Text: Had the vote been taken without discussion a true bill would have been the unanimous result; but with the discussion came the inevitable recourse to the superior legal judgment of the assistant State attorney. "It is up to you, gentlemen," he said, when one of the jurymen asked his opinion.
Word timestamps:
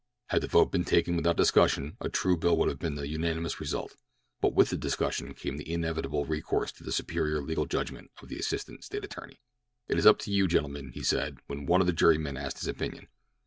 Had 0.29 0.41
the 0.41 0.47
vote 0.47 0.71
been 0.71 0.83
taken 0.83 1.15
without 1.15 1.37
discussion 1.37 1.95
a 2.01 2.09
true 2.09 2.35
bill 2.35 2.57
would 2.57 2.69
have 2.69 2.79
been 2.79 2.95
the 2.95 3.07
unanimous 3.07 3.59
result; 3.59 3.97
but 4.41 4.55
with 4.55 4.71
the 4.71 4.75
discussion 4.75 5.35
came 5.35 5.57
the 5.57 5.71
inevitable 5.71 6.25
recourse 6.25 6.71
to 6.71 6.83
the 6.83 6.91
superior 6.91 7.39
legal 7.39 7.67
judgment 7.67 8.09
of 8.19 8.27
the 8.27 8.39
assistant 8.39 8.83
State 8.83 9.05
attorney. 9.05 9.39
"It 9.87 9.99
is 9.99 10.07
up 10.07 10.17
to 10.21 10.31
you, 10.31 10.47
gentlemen," 10.47 10.89
he 10.91 11.03
said, 11.03 11.37
when 11.45 11.67
one 11.67 11.81
of 11.81 11.85
the 11.85 11.93
jurymen 11.93 12.35
asked 12.35 12.57
his 12.57 12.67
opinion. 12.67 13.09